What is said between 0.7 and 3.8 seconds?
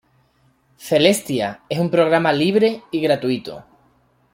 Celestia es un programa libre y gratuito.